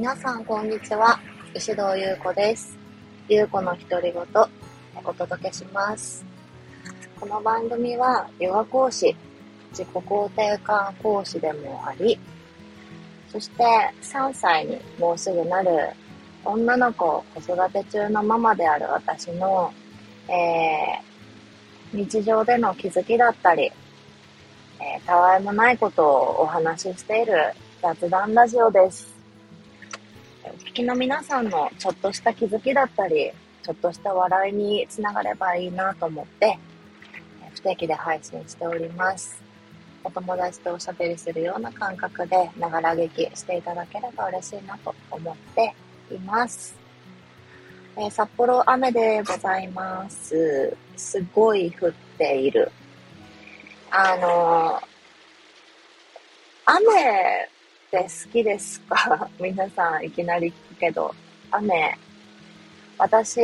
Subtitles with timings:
[0.00, 1.20] 皆さんこんにちは。
[1.54, 2.74] 石堂優子です。
[3.28, 4.22] 優子の独り言
[5.04, 6.24] お届けします。
[7.20, 9.14] この番組はヨガ講師
[9.72, 12.18] 自己肯定感講師でもあり
[13.28, 13.62] そして
[14.00, 15.90] 3歳にもうすぐなる
[16.46, 19.70] 女の子を子育て中のママである私の、
[20.26, 29.19] えー、日常での気づきだったり、えー、たわいもないことをお話ししている雑談ラジオです。
[30.70, 36.56] 聞きの皆さんのちょっとした気づきだったり、ちょっとした笑いにつながればいいなと思って、
[37.54, 39.42] 不定期で配信しております。
[40.04, 45.74] お友達とおしゃべりするような感覚で、ながら劇していただければ嬉しいなと思って
[46.12, 46.76] います。
[47.96, 50.76] えー、札幌雨でございます。
[50.96, 52.70] すごい降っている。
[53.90, 54.86] あのー、
[56.64, 57.59] 雨
[57.98, 59.28] って好きですか？
[59.40, 61.14] 皆さんいきなり聞くけど、
[61.50, 61.96] 雨。
[62.98, 63.40] 私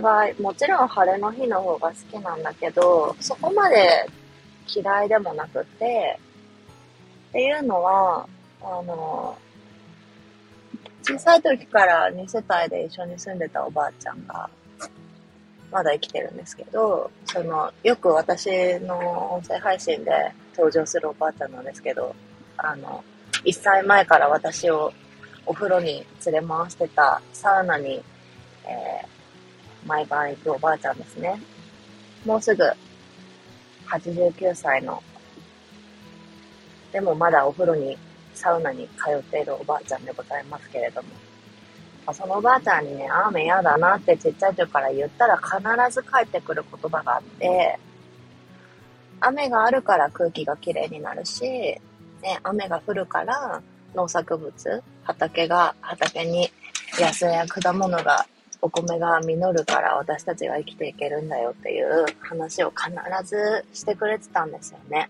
[0.00, 4.08] はもちろん晴れの日の方が好きなんだけど、そこまで
[4.74, 6.18] 嫌いでもなくて、
[7.28, 8.28] っていうのは、
[8.60, 9.38] あの、
[11.04, 14.50] 小さい時から2世帯で一緒に住んでたおばあちゃんが、
[15.70, 18.50] まだ生きてるんですけど、その、よく私
[18.80, 22.16] の音声配信で登場するおばあちゃんなんですけど、
[22.56, 23.04] あの、
[23.44, 24.92] 1歳前から私を
[25.46, 28.02] お風呂に連れ回してたサウナに、
[28.64, 31.40] えー、毎晩行くおばあちゃんですね。
[32.24, 32.64] もうすぐ
[33.88, 35.02] 89歳の、
[36.92, 37.96] でもまだお風呂に、
[38.34, 41.08] サウナに通っているおばあちゃんでございますけれども、
[42.12, 47.78] そのおばあちゃんにね、雨嫌だなってちっちゃい時から言ったら必ず帰ってくる言葉があって、
[49.20, 51.80] 雨があるから空気がきれいになるし、
[52.22, 53.62] ね、雨が降るから
[53.94, 56.50] 農作物、畑が、畑に
[56.98, 58.26] 野菜や果物が
[58.60, 62.90] お米が実るから私たちが生きていけるんだよっていう話を必
[63.24, 65.08] ずしてくれてたんですよね。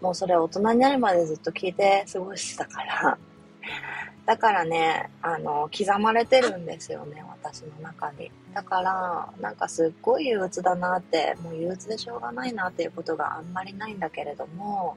[0.00, 3.18] もうそれ大人になるまでずっと聞いて過ごしてたから。
[4.26, 8.30] だからね、あの、刻まれてるんですよね、私の中に。
[8.52, 14.96] だから、なんかすっごい憂鬱だなって、もう憂鬱でしょうがないなっていうことがあんまりないんだけれども、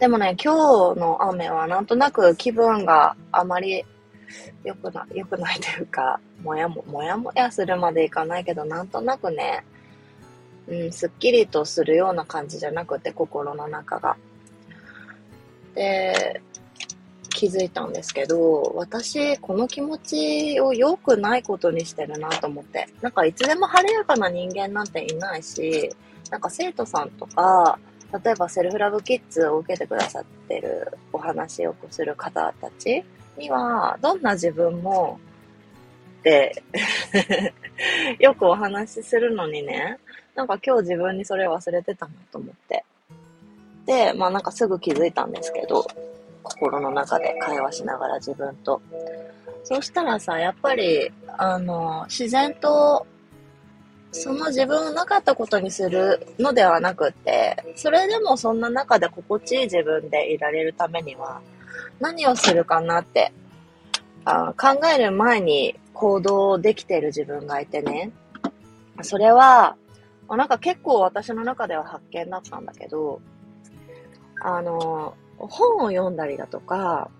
[0.00, 3.84] でもね、今日の雨はなんとなく気分があまり
[4.64, 9.62] 良くない、良くないというか、もやも、もやもやするまでいかないけど、なんとなくね、
[10.68, 14.16] うん、すっきりとするような感じじゃなくて、心の中が。
[15.74, 16.40] で、
[17.28, 22.88] 気づいたんですけど、私、この気持ちを良くないことにしてるなと思って。
[23.02, 25.90] なんかいつでも晴れやかな人間なんていないし、
[26.30, 27.78] なんか生徒さんとか、
[28.12, 33.04] 例えばセルフラブキッズを受けてくださってるお話をする方たち
[33.36, 35.18] には、どんな自分も、
[36.20, 36.62] って
[38.18, 39.98] よくお話しするのにね、
[40.34, 42.84] なんか今日自分にそれ忘れてたなと思って。
[43.86, 45.86] で、まあなんかすぐ気づいたんですけど、
[46.42, 48.80] 心の中で会話しながら自分と。
[49.64, 53.06] そうしたらさ、やっぱり、あの、自然と、
[54.12, 61.40] その自分をなかったことにするのではなくて、それでもそんな中で心地いい自分でいられるためには、
[62.00, 63.32] 何をするかなって
[64.24, 68.12] あ考える前に行動できてる自分がいてね。
[69.02, 69.76] それは、
[70.28, 73.20] なんか結構私の中では発見だったんだけど、
[74.42, 77.10] あの、本を読んだりだとか、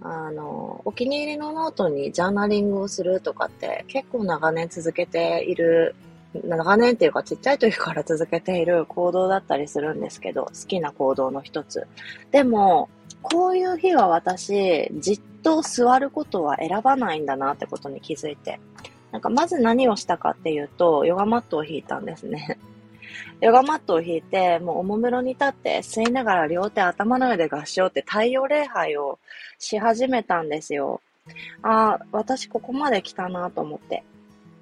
[0.00, 5.94] あの、お気に入りのノートにジャーナリングをするとかって結構長年続けている、
[6.34, 11.86] 長年っていうかちっちゃい時から続けている行動だったりするんですけど、好きな行動の一つ。
[12.30, 12.88] でも、
[13.22, 18.60] こういう日は私、じっと座ることは選ばないんだなってことに気づいて。
[19.10, 22.58] なんかまず何をしたかっていうと、ヨガマットを引いたんですね。
[23.40, 29.18] ヨガマットを引いて、もうおもむろに立って吸いながら両手頭の上で合唱って太陽礼拝を
[29.58, 31.00] し始めたんですよ。
[31.62, 34.04] ああ、私ここまで来たなと思って。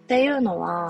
[0.05, 0.87] っていうのは、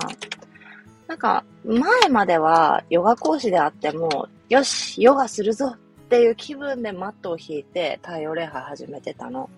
[1.07, 5.77] なんか前まではヨガ講師であっても、よし、ヨガするぞっ
[6.09, 9.49] ていう気分でマットを引いて太陽礼拝始めてたの。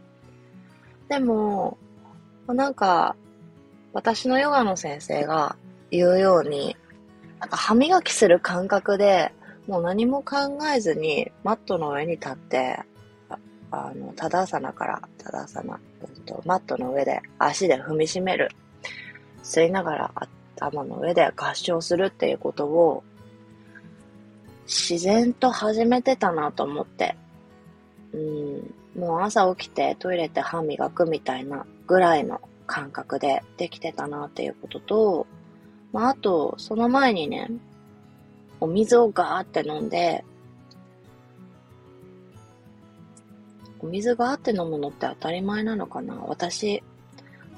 [1.08, 1.78] でも、
[2.48, 3.16] なんか、
[3.94, 5.56] 私のヨガの先生が
[5.92, 6.76] 言うように、
[7.40, 9.32] なんか歯磨きする感覚で、
[9.68, 12.80] もう何も考えずにマットの上に立って、
[13.72, 15.80] あの、たださなから、たださな、
[16.26, 18.50] と、マットの上で足で踏みしめる。
[19.44, 20.28] 吸いながらあ
[20.60, 23.04] 頭の上で合唱するっていうことを
[24.66, 27.16] 自然と始めてたなと思って。
[28.14, 28.74] うん。
[29.00, 35.28] もう朝起きてトイレで歯磨くみたいなぐらいの感覚でできてたなっていうことと、
[35.92, 37.50] まあ、あと、その前にね、
[38.60, 40.24] お水をガーって飲んで、
[43.80, 46.84] お水があって飲むのって当たり前なのかな私、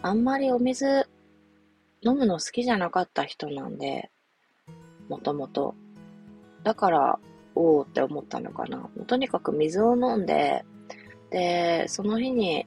[0.01, 1.07] あんまりお水
[2.03, 4.09] 飲むの好きじゃなかった人なんで、
[5.07, 5.75] もともと。
[6.63, 7.19] だから、
[7.53, 8.89] おおって思ったのかな。
[9.07, 10.65] とにかく水を飲んで、
[11.29, 12.65] で、その日に、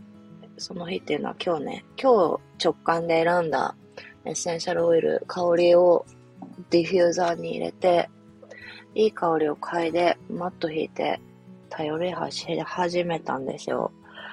[0.57, 3.75] その日っていうのは今日ね、今日直感で選んだ
[4.25, 6.07] エッセンシャルオイル、香りを
[6.71, 8.09] ディフューザーに入れて、
[8.95, 11.21] いい香りを嗅いで、マット引いて、
[11.69, 13.91] 頼り始めたんですよ。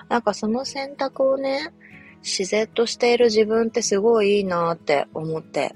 [0.10, 1.74] なんかその選択をね、
[2.24, 5.76] 自然としている自分ってすごいいいなって思って。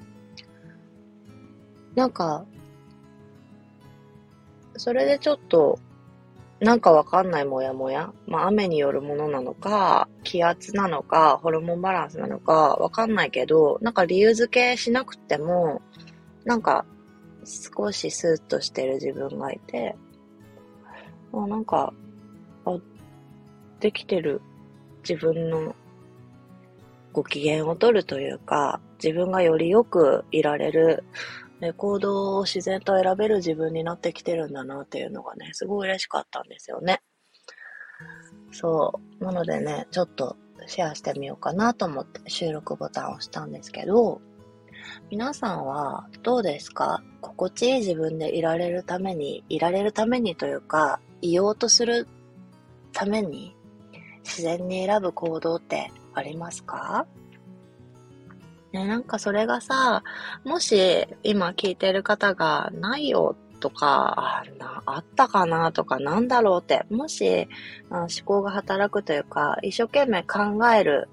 [1.96, 2.46] なんか、
[4.78, 5.80] それでちょっと、
[6.60, 8.12] なんかわかんないもやもや。
[8.28, 15.82] まあ雨によるものなのか、気圧なのか、ホルモンバランスなのか、わかんないけど、なんか理由付けしなくても、
[16.44, 16.86] なんか
[17.46, 19.96] 少しスーッとしてる自分がいて、
[21.34, 21.94] あなんか、
[22.66, 22.78] あ、
[23.80, 24.42] できてる
[25.08, 25.76] 自分の
[27.16, 31.06] ご機嫌を取るというか、自分がよりよくいられる、
[31.78, 37.02] 行動を自然と選べる自分になってきてるんだなっていうのがね、すごい嬉しかったんですよね。
[38.52, 39.24] そう。
[39.24, 40.36] なのでね、ちょっと
[40.68, 44.20] シェアしてみようかなと思って収録ボタンを押したんですけど、
[45.10, 47.02] 皆さんはどうですか？
[47.22, 52.08] 心地いい自分でいられるために、いられるためにというか、いようとする
[52.92, 53.56] ために
[54.26, 57.06] 自然に選ぶ行動ってありますか？
[58.74, 60.04] ね、なんかそれがさ、
[60.44, 67.48] もし今聞いてる方がないよとか、あなあったかなとかなんだろうって、もし
[67.90, 71.08] 思考が働くというか、一生懸命考える、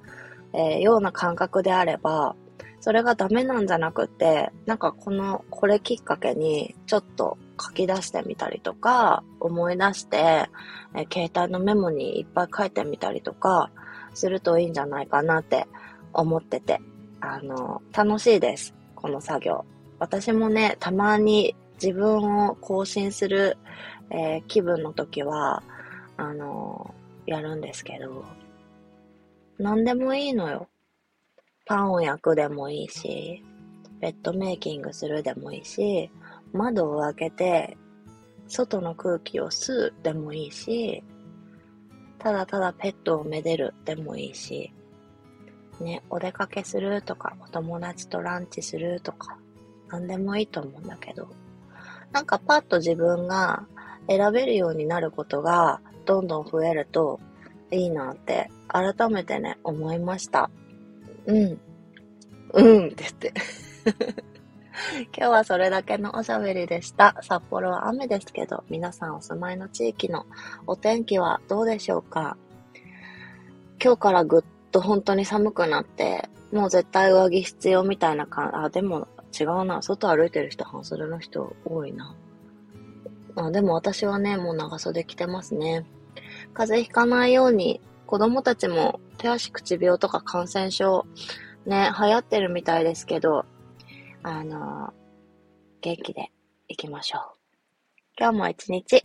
[0.53, 2.35] えー、ような感覚であれば、
[2.81, 10.49] それがダメなんじゃなくて、なんかこの、これきっかけに、ちょっと書き出してみたりとか、思い出して、
[10.97, 13.71] え携帯のメモにいっぱい書いてみたりとか、
[14.15, 15.67] するといいんじゃないかなって
[16.13, 16.81] 思ってて、
[17.21, 18.75] あの、楽しいです。
[18.95, 19.65] この作業。
[19.99, 23.57] 私もね、たまに自分を更新する、
[24.11, 25.63] えー、気分の時は、
[26.17, 26.95] あの、
[27.27, 28.25] やるんですけど、
[29.59, 30.69] 何でもいいのよ。
[31.67, 33.45] パンを焼くでもいいし、
[34.01, 36.11] ベッドメイキングするでもいいし、
[36.53, 37.77] 窓を開けて、
[38.49, 41.05] 外の空気を吸うでもいいし、
[42.23, 44.73] ただただペットをめでるでもいいし、
[45.81, 49.39] ね、お出かけするとか、お友達とランチするとか、
[49.89, 51.29] なんでもいいと思うんだけど、
[52.13, 53.67] なんかパッと自分が
[54.09, 57.19] 選べるようになることがどんどん増えると
[57.73, 60.49] いいなって改めてね、思いました。
[61.27, 61.61] うん。
[62.53, 63.35] うんって言って。
[65.17, 67.17] 今日はそれだけのおしゃべりでした。
[67.23, 70.27] 札幌は雨ですけど、皆さんお住まいの地域の
[70.67, 72.37] お天気はどうでしょうか？
[73.83, 79.09] 今日からぐっと本当に寒くなって、もう絶対上着必要みたいな感じ、あ、でも
[79.39, 79.83] 違うな。
[79.83, 82.15] 外歩いてる人、半袖の人多いな。
[83.37, 85.85] あ、でも私はね、もう長袖着てますね。
[86.55, 91.07] 風邪ひかないように子供たちも手足口病とか感染症
[91.65, 93.45] ね、流行ってるみたいですけど、
[94.23, 94.93] あの、
[95.81, 96.31] 元気で
[96.69, 97.23] 行きましょう。
[98.19, 99.03] 今日も一日、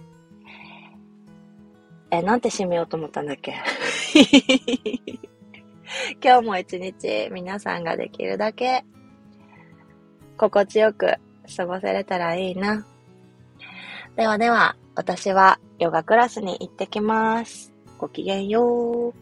[2.12, 3.56] え、なんて締めようと思ったんだっけ？
[6.24, 8.84] 今日も一日皆さんができるだけ
[10.38, 11.16] 心地よく
[11.56, 12.86] 過ごせれたらいいな。
[14.16, 17.74] ではでは、私はヨガクラスに行ってきます。
[17.98, 19.14] ごきげんよう。